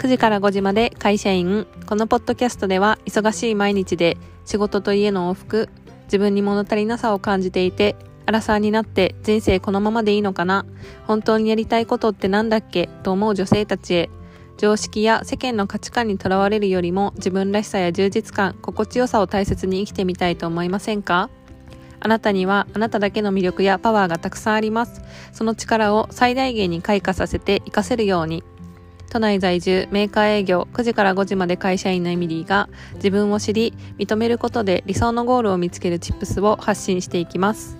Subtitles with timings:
[0.00, 1.66] 9時から5時まで会社員。
[1.84, 5.68] このポッドキャストでは忙しい毎日で仕事と家の往復、
[6.04, 10.64] 自分に物足りなさを感じていて、アラサーになって人生このままでいいのかな？
[11.06, 12.88] 本当にやりたいことってなんだっけ？
[13.02, 14.10] と思う女性たちへ。
[14.56, 21.28] 常識や世間の価値観にとらわれるよりも自分らしさや充実感、心地よさを大切に生きてみたいと思いませんか？
[22.00, 25.02] あなたにはあなただけの魅力やパワーがたくさんあります。
[25.34, 28.42] その力を最大限に開花させて活かせるように。
[29.10, 37.76] 都内在住、メーカー営業、9時から5時まで会社員のエミリーが自分を知り、認めることで理想のゴールを見つけるチップスを発信していきます。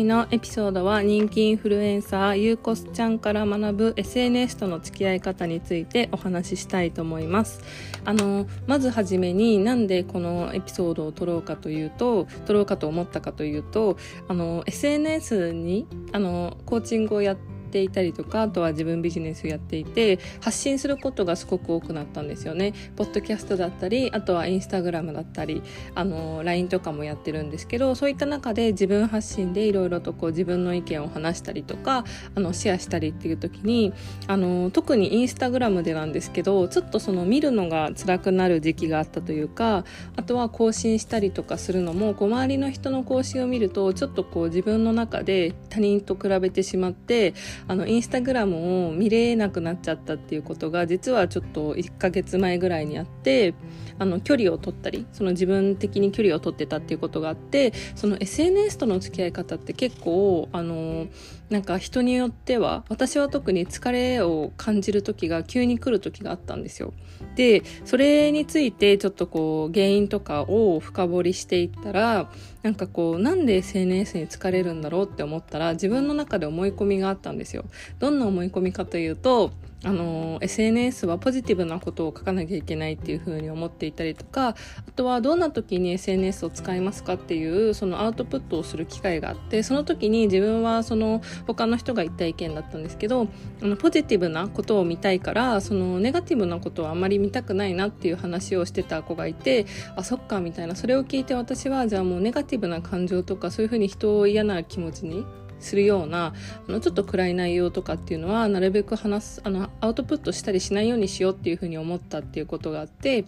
[0.00, 7.60] 回のエピソードは人気インフルエンサーゆうこすちゃんから学ぶ SNS との付き合い方についてお話ししたいと思います。
[8.04, 22.72] あのまずはじめになんでこのエピソードを撮ろうかというと撮ろうかと思ったかというとあの SNS にあのコーチングをやってていたりとかあとは自分ビジネスやっていて発信することがすごく多くなったんですよね。
[22.96, 25.62] ポッドキャストだったりあとはインスタグラムだったり
[25.94, 32.04] あの LINE とかもやってるんですけどそういった中で自分発信でいろいろとこう自分の意見を話したりとか
[32.34, 33.92] あのシェアしたりっていう時に
[34.26, 39.84] あの特にインスタグラムでなんですけどちょっとその見るのが辛くなる時期があったというか
[40.16, 47.34] あとは更新したりとかするのもこう周りの人の更新を見るとちょっとこう自分の中で他人と比べてしまって
[47.68, 53.54] あのインスタグラムを見れなくなっちゃったっていうことが実はちょっと1ヶ月前ぐらいにあって
[53.98, 61.06] あの距離を取ったりその自分的に距離を取ってたっていうことがあってその SNS との付き合い方って結構あの
[61.50, 66.94] なんか人によっては私は特に疲れを感じる時が急に来る時があったんですよ。
[67.34, 72.30] でそれについてちょっとこう原因とかを深掘りしていったら
[72.62, 77.64] なんかこうなんで SNS に疲れるんだろうって思ったら自分の中で思い込みがあったんですよ。
[77.98, 79.52] どんな思い込みかというと
[79.82, 84.54] あの SNS はポジティブなことを書かなきゃいけないっていうふうに思っていたりとかあ
[84.94, 93.28] とはどんな時に SNS を使いますかっていうそのアウトプットをする機会があってその時に自分はその他の人が言った意見だったんですけど
[93.62, 99.64] あのポジティブなことを見たいからそのネガティブなことはあまり見たくないなっていう話をしてた子がいて
[99.96, 100.76] あそっかみたいな。
[100.76, 105.26] それを聞いて私はじゃあもうネガティブな感情とかそういうふうに人を嫌な気持ちに
[105.60, 106.34] するような
[106.68, 113.24] あのちょっと暗い内容とかっていうのはなるべく話すあのアウトプットしたりしないようにしようっていうふうに思ったっていうことがあって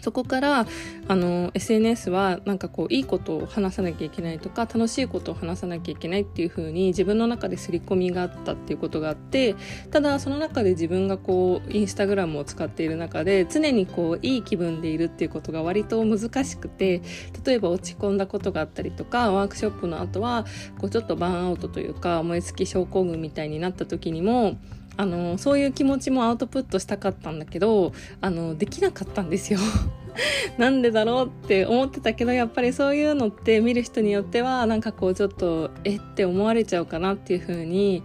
[0.00, 0.66] そこから
[1.08, 9.54] あの SNS はなんかこういいことを話さなきゃいけないとか楽しいことを話さなきゃいけないっていう風に自分の中で刷り込みがあったっていうことがあって
[9.90, 17.02] ただその中で自分がこうインスタグラムを使っている中で常にこういい気分でいるっていうことが割と難しくて
[17.44, 20.44] 例えば落ち込んだことがあったりとかワークショップの後は
[20.78, 24.56] こうちょっとバーンアウトというか燃え尽き症候群みたいになった時にも
[24.96, 29.58] あのそういう気持ちもアウトプットしたかったんだけどあのできなかったんですよ。
[30.56, 38.02] なんでだろうって思ってたけどやっぱりそういうのって見る人によってはなんかこうちょっとえって思われちゃうかなっていう風に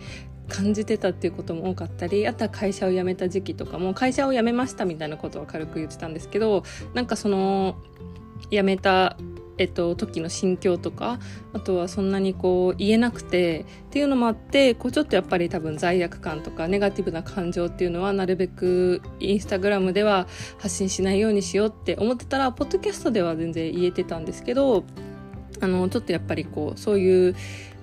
[0.50, 6.64] 感じてたっていうことも多かったりあとは会社を辞めた時期とかも会社を辞めましたみたいなことは軽く言ってたんですけど
[6.94, 7.78] なんかその
[8.50, 9.16] 辞めた
[9.62, 11.20] えっと、時の心境とか
[11.54, 20.28] あとはそんなにこう言えなくてっていうのもあってこうちょっとやっぱり多分罪悪感とかネガティブな感情っていうのはなるべくインスタグラムでは
[20.58, 24.84] 発信しないようにしようって思ってたらポッドキャストでは全然言えてたんですけど
[25.60, 27.36] あのちょっとやっぱりこうそういう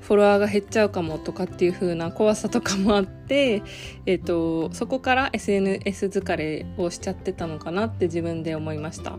[0.09, 3.63] フォロワーが減っちゃうかもとかっていう風な怖さとかもあって、
[4.07, 9.19] えっ、と、そこから SNS 疲れをしちゃってたのかなって自分で思いました。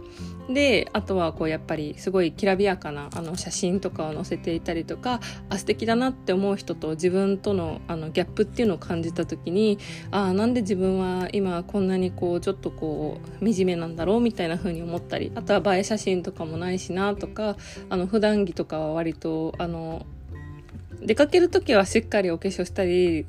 [0.51, 9.77] で、あとはこうやっぱりすごいきらびやかなあの写真とかを載せていたりとか、あ、素敵だなって思う人と自分とのあのギャップっていうのを感じた時に、
[10.09, 17.57] ああ、なんで自分は今こんなにこうちょっとこう惨めなんだろうみたいな風に思ったり、あとは映え写真とかもないしなとか、
[17.91, 20.07] あの普段着とかは割とあの
[21.01, 23.25] 出かける時はしっかりお化粧したり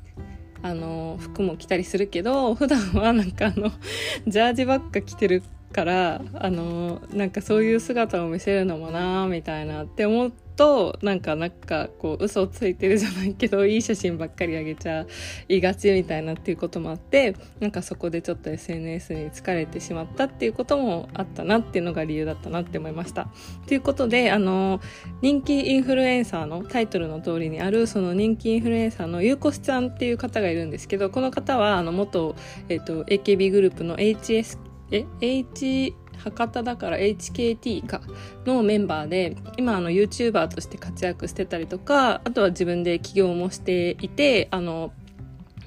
[0.62, 3.70] あの服も着たりするけど普段はなんかあの
[4.26, 15.06] ジャージばっか着てるからあのなんかそういう姿を見せるのもなみたいなって思ってとなんかなんかこう嘘をついてるじゃないけどいい写真ばっかりあげちゃ
[15.48, 23.28] いがちみたいなっていうこともあってなんかそこでちょっと SNS に疲れてしまったっていうこともあったなっていうのが理由だったなって思いました。
[23.66, 24.82] ということであの
[25.22, 32.36] 人気インフルエンサーのタイトルの通りにあるその人気インフルエンサーのゆうこすちゃんっていう方がいるんですけどこの方はあの元、
[32.68, 34.58] えーと、AKB グループの HS
[34.92, 38.00] え？H 博多だから HKT か
[38.46, 44.92] のメンバーで今あの YouTuber として活躍してたりとかあとは自分で起業もしていてあの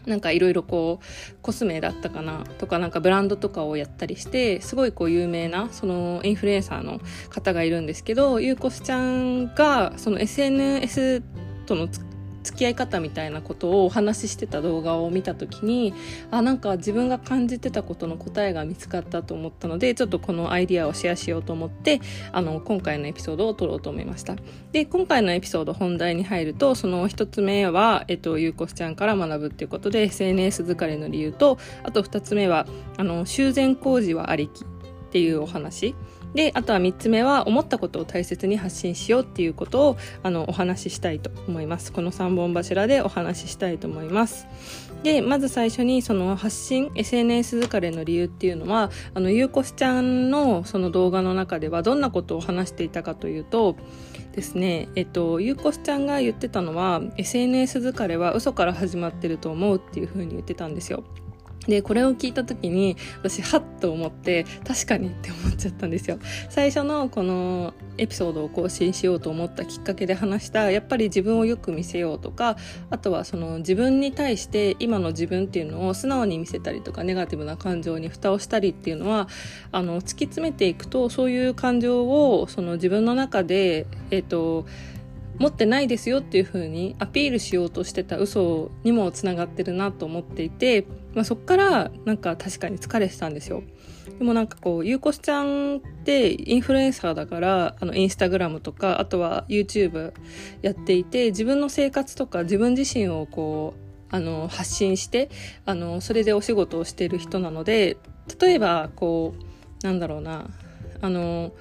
[0.06, 11.24] なんかいろいろこうコスメだったかなとかなんかブランドとかをやったりしてすごいこう有名なそのインフルエンサーの方がいるんですけどゆうこすちゃんがその SNS
[11.66, 11.88] との
[12.44, 15.94] 付き合い方みたいなことをお話ししてた動画を見た時に
[16.32, 22.02] あなんか自分が感じてたことの答えが見つかったと思ったのでちょっとこのアイディアをシェアしようと思って
[22.32, 24.36] あの今回のエピソードを撮ろうと思いました。
[24.72, 32.68] で今回のエピソード本題に入るとその一つ目は、えっと、ゆうこすちゃんから学ぶっていうことで SNS 疲れの理由とあと二つ目は
[32.98, 34.68] あの修繕工事はありきっ
[35.12, 35.96] ていうお話。
[36.34, 41.92] であとは3つ目は思ったことを大切に発信しようっていうことをあのお話ししたいと思います。
[41.92, 44.48] この3本柱でお話ししたいと思います。
[45.04, 53.76] でまず最初にその発信 SNS 疲れの理由っていうのはあのゆうこしちゃんのその動画の中ではどんなことを話していたかというと
[54.32, 61.04] ですねえっとゆうこしちゃんが言ってたのは SNS 疲れは嘘から始まってると思うっていうふうに言ってたんですよ。
[61.68, 66.20] で、これを聞いた時に、私、はっと思って、確かにって思っちゃったんですよ。
[66.50, 72.58] 最初のこのエピソードを更新しようと思ったきっかけで話した、やっぱり自分をよく見せようとか、
[72.90, 79.28] あとはその自分に対して今の自分っていうのを素直に見せたりとか、ネガティブな感情に蓋をしたりっていうのは、
[79.72, 84.66] あの、突き詰めていくと、そういう感情を、その自分の中で、えっ、と、
[85.40, 93.64] 持ってないですよっていう風にアピールしようとしてた嘘にもつながってるなと思っていて、まあ、そっからなんか確かに疲れてたんですよ。
[94.20, 100.14] でもなんかこう、ゆうこすちゃんってインフルエンサーだから、あの、インスタグラムとか、あとは YouTube
[100.62, 103.74] やっていて、自分の生活とか自分自身をこ
[104.12, 105.30] う、あの、発信して、
[105.66, 107.98] あの、それでお仕事をしている人なので、
[108.40, 109.34] 例えば、こ
[109.84, 110.50] う、なんだろうな、
[111.02, 111.52] あの、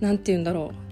[0.00, 0.83] なんて言うんだろう。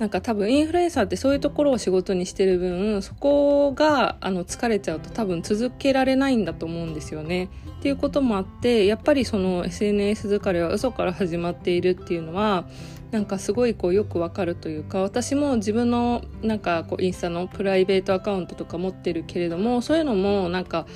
[0.00, 7.50] なんか多分インフルエンサーってそういうところを仕事にしてる分そこがあの疲れちゃうと多分続けられないんだと思うんですよね。
[7.78, 12.64] っていうこともあってやっぱりその SNS 疲れは嘘から始まっているっていうのは
[13.10, 20.86] なんかすごいこうよくわかるというか私も自分のなんかこうインスタのプライベートアカウントとか持ってるけれどもそういうのもなんか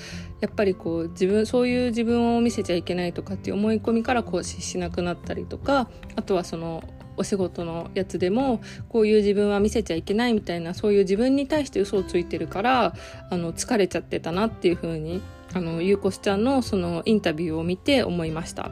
[0.40, 6.84] やっぱりこう自分そういう自分を見せちゃいけないとかっていう思い込みから更新しなくなったりとかあとはその
[7.16, 12.94] お仕事のやつでもこういう自分は見せちゃいけないみたいなそういう自分に対して嘘をついてるから
[13.30, 15.22] あの疲れちゃってたなっていう風に
[15.54, 18.70] あのゆうこしちゃんのそのインタビューを見て思いました。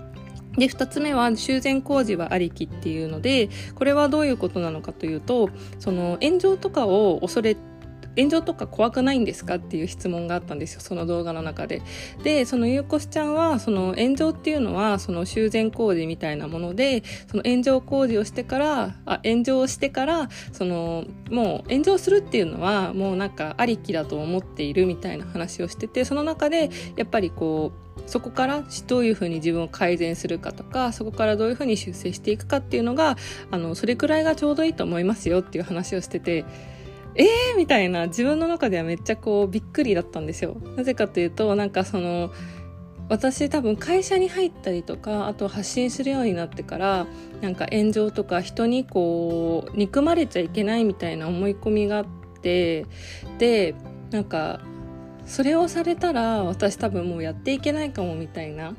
[0.58, 5.48] で、二つ目は修繕工事はありきっていうので、これはどういうことなのかというと、
[5.78, 7.56] その炎上とかを恐れ
[8.16, 9.56] 炎上とか怖くないんですか？
[9.56, 11.82] っていう質問があったんですよその動画の中で。
[12.22, 33.16] でそのゆうこしちゃんはその炎上っていうのはその修繕工事みたいなものでその炎上工事をしてからあ炎上してからそのもう炎上するっていうのはもうなんかありきだと思っているみたいな話をしててその中でやっぱりこうそこからどういうふうに自分を改善するかとかそこからどういうふうに修正していくかっていうのが
[33.50, 36.44] あのそれくらいがちょうどいいと思いますよっていう話をしてて
[37.14, 40.56] えーみたいな自分の中ではめっちゃこうびっくりだったんですよ。
[40.76, 42.32] なぜかというとなんかその
[43.08, 47.06] 私多分会社に入ったりとかあと発信するようになってから
[47.42, 52.06] なんか炎上とか人にこう憎まれちゃいけないみたいな思い込みがあっ
[52.40, 52.86] て
[53.38, 53.74] で
[54.10, 54.60] なんか
[55.26, 58.74] それをされたら私多分もうやっていけないかもみたいな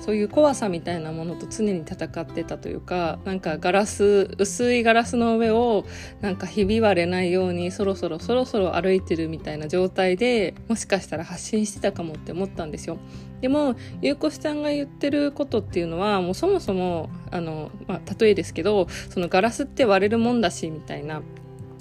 [0.00, 5.84] そういう怖さみたいなものと常に戦ってたというかなんかガラス薄いガラスの上を
[6.20, 12.98] なんかひび割れないようにそろそろそろそろ歩いてるみたいな状態でもしかしたら発信してたかもって思ったんですよ。
[13.40, 21.22] でもゆうこしちゃんが言ってることっていうのはもうそもそもあの、まあ、例えですけどそのガラスって割れるもんだしみたいな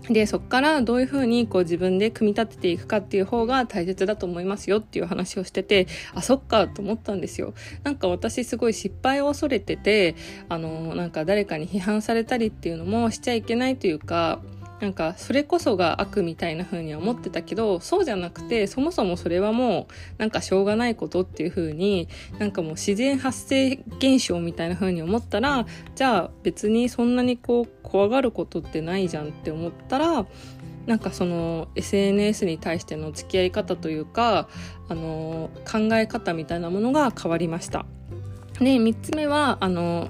[0.10, 7.54] で、そこからどういうふうにこう自分で組み立てていくかっていう方が大切だと思いますよっていう話をしてて、あ、そっかと思ったんですよ。
[7.84, 10.16] なんか私すごい失敗を恐れてて、
[10.50, 14.40] あの、なんか誰かに批判されたりっていうのもしちゃいけないというか、
[14.80, 22.08] なんかそれこそが悪みたいな風に思ってたけどそうじゃなくてそもそもそれはもうなんかしょうがないことっていう風に
[22.38, 25.66] なんかもう自然発生現象みたいな風に思ったら
[25.96, 30.28] じゃあ別にそんなにこう怖がることってないじゃんって思ったら
[30.86, 34.48] なんかその SNS に対しての付き合い方というか
[34.90, 37.86] あの考え方みたいなものが変わりました。
[38.60, 40.08] で3つ目はあの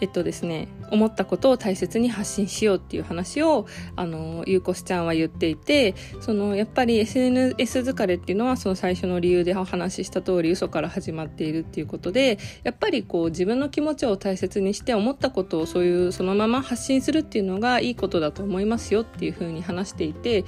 [0.00, 20.44] えっとですね思ったことを大切に発信しようっていう話をあのゆうこしちゃんは言っていてそのやっぱり SNS 疲れっていうのはその最初の理由でお話しした通り嘘から始まっているっていうことでやっぱりこう自分の気持ちを大切にして思ったことをそういうそのまま発信するっていうのがいいことだと思いますよっていうふうに話していて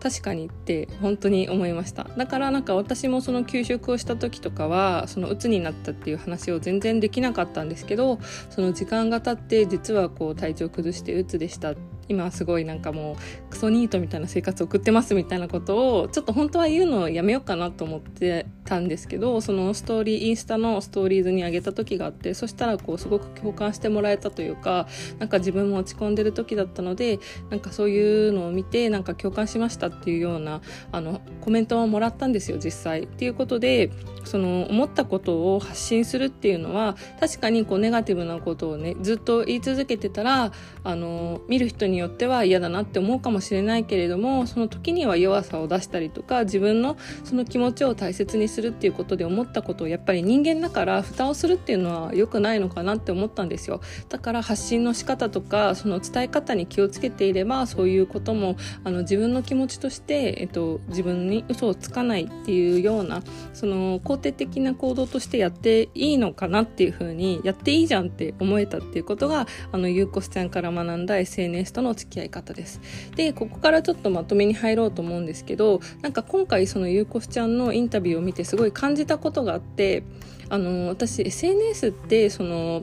[0.00, 2.04] 確かにって本当に思いました。
[2.16, 11.74] だからなんか私もその休職をした時とかはその鬱になったっていう話を全然できなかったんですけどその時間が経って実はこう体調崩して鬱でした
[12.10, 24.88] 今すごいなんかもうクソニートみたいな生活を送ってますみたいなことをちょっと本当は言うのをやめようかなと思ってたんですけどそのストーリーインスタのストーリーズに上げた時があってそしたらこうすごく共感してもらえたというか
[25.20, 33.04] なんか自分も落ち込んでる時だったのでなんかそういうのを見てなんか共感しましたっていうようなあのコメントをもらったんですよ実際。
[33.04, 33.90] っていうことで
[34.24, 40.52] その思ったことを発信するっていうのは確かにこうネガティブなことをねずっと言い続けてたら
[40.84, 53.80] あの見る人によっては嫌だなって思うかもしれないけれどもその時には弱さを出したりとか自分のその気持ちを大切にするっていうことで思ったことをやっぱり人間だから蓋をするっていうのは良くないのかなって思ったんですよ。
[54.08, 72.80] だから発信の仕方とかその伝え方に気をつけていればそういうこともあの自分の気持ちとして、えっと、自分に嘘をつかないっていうようなその肯定的な行動としてやっていいのかなっていうふうにやっていいじゃんって思えたっていうことがあのゆうこすちゃんから学んだ SNS との付き合い方です。
[73.16, 80.02] でここからちょっとまとめに入ろうと思うんですけどなんか今回そのゆうこすちゃんのインタビューを見てすごい感じたことがあって
[80.48, 82.82] あの私 SNS ってその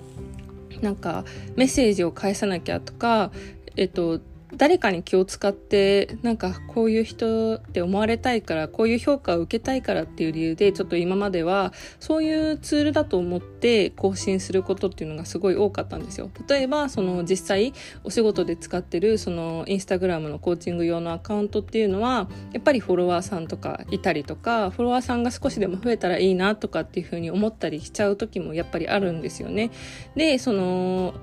[0.82, 1.26] なんか
[1.56, 3.32] メッセージを返さなきゃとか
[3.76, 4.22] えっと
[4.58, 16.30] 誰かに気を使ってなんかこういう人って思われたいからこういう評価を受けたいからっていう理由でちょっと今まではそういうツールだと思って更新することっていうのがすごい多かったんですよ。
[16.50, 17.74] 例えばその実際
[18.04, 29.72] お仕事で使ってるそのインスタグラムのコーチング用のアカウントっていうのはやっぱりフォロワーさんとかいたりとかフォロワーさんが少しでも増えたらいいなとかっていうふうに思ったりしちゃう時もやっぱりあるんですよね。
[30.16, 31.14] でその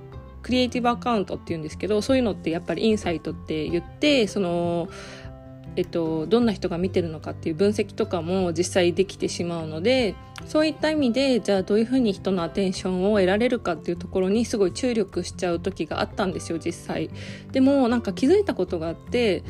[0.45, 4.89] クリエイティブアカウントっていうんですけどそういうのってやっぱりインサイトって言ってその
[5.77, 10.15] えっと、どんな人が見てるのかっていう分析とかも実際できてしまうので
[10.47, 17.11] そういった意味でじゃあどういうふうに人のアテンションを得られるかっていうところにすごい注力しちゃう時があったんですよ実際。
[17.51, 19.43] でもなんか気づいたことがあって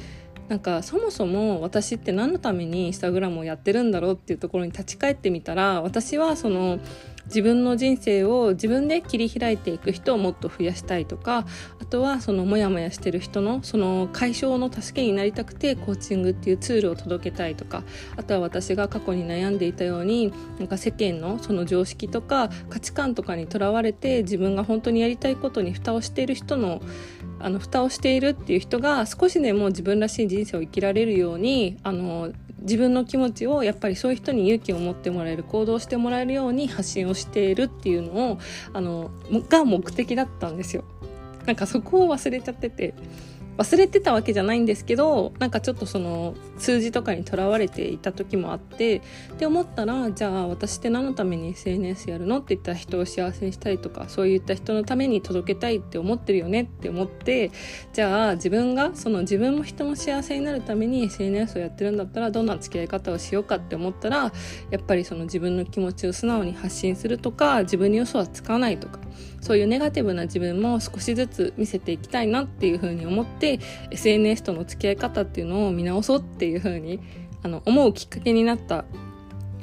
[0.48, 6.78] なんかそもそも私って何のためにインスタグラムをやってるんだろうっていうところに立ち返ってみたら私はその
[7.26, 11.46] 自分の人生を自分で切り開いていく人をもっと増やしたいとか
[11.80, 17.82] あとはそのモヤモヤしてる人のその解消の助けになりたくてコーチングっていうツールを届けたいとか
[18.16, 26.80] あとは私が過去に悩んでいたようになんか世間のその常識とか価値観とかにとらわれて自分が本当にやりたいことに蓋をしている人の
[27.40, 32.32] あの蓋をしているっていう人が少しでも自分らしい人生を生きられるようにあの
[32.64, 38.38] 自分の気持ちをやっぱりそういう人に勇気を持ってもらえる行動してもらえるように発信をしているっていうのを
[38.72, 39.10] あの
[39.48, 40.84] が目的だったんですよ。
[41.46, 42.94] なんかそこを忘れちゃってて
[43.56, 57.52] 忘れてたわけじゃないんですけどなんかちょっとその数字とかにとらわれていた時もあってって思ったらじゃあ私って何のために SNS やるのって言ったら人を幸せにしたいとかそういった人のために届けたいって思ってるよねって思って
[57.92, 64.32] じゃあ自分がその自分も人も幸せになるために SNS をやってるんだったらどんな付き合い方をしようかって思ったら
[64.70, 68.98] やっぱりその自分の気持ちを素直に発信するとか自分に嘘はつかないとか
[69.40, 73.43] そういうネガティブな自分も少しずつ見せていきたいなっていうふうに思って
[73.90, 77.00] SNS との付き合い方っていうのを見直そうっていうふうに
[77.42, 78.84] あの思うきっかけになった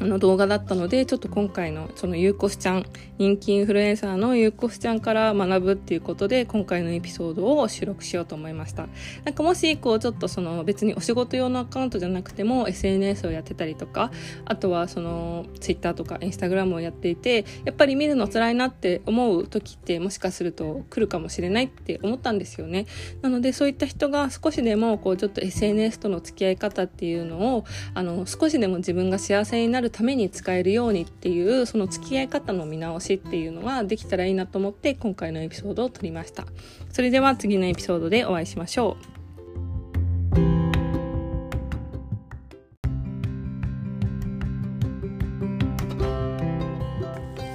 [0.01, 2.85] あの動画だったのでちょっと今回のそのゆうこすちゃん
[3.19, 8.87] 人気インフルエンサーのゆうこすちゃんから学ぶっていうことで今回のエピソードを収録しようと思いました。
[9.25, 14.11] なんかもしこうちょっとその別にお仕事用のアカウントじゃなくても SNS をやってたりとか
[14.45, 22.87] あとはその Twitter とか Instagram をやっていてやっぱり見るの辛いなって思う時ってもしかすると来るかもしれないって思ったんですよね。
[23.21, 36.45] なのでそういった人が少しでもこうちょっと SNS との付き合い方っていうのをあの少しでも自分が幸せになるために使えるようにっていうその付き合い方の見直しっていうのができたらいいなと思って今回のエピソードを撮りました
[36.91, 39.21] それでは次のエピソードでお会いしましょう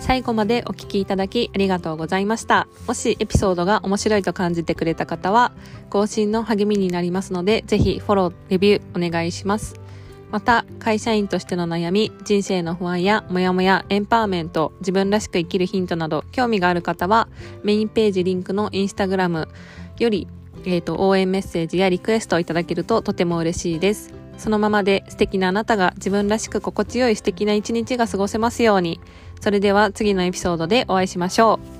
[0.06, 2.68] 最後までお聞きいただきありがとうございました。
[2.86, 5.50] もしエピソードが面白いと感じてくれた方は、
[5.90, 9.80] 更新の励みになりますので、ぜひフォロー、レビューお願いします。
[10.30, 17.28] また会社員としての悩み人生の不安やモヤモヤエンパワーメント自分らしく生きるヒントなど興味がある方は
[17.62, 19.48] メインページリンクのインスタグラム
[19.98, 20.26] より、
[20.64, 24.12] えーと、応援メッセージやリクエストをいただけるととても嬉しいです。
[24.36, 29.00] そのままで素敵なあなたが自分らしく心地よい素敵な一日が過ごせますように。
[29.40, 31.75] それでは次のエピソードでお会いしましょう。